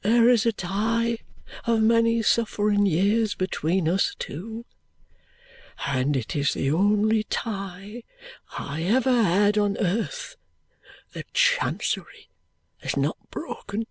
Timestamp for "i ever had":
8.56-9.58